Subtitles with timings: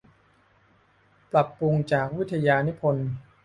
[1.31, 3.07] ปรับปรุงจากวิทยานิพนธ์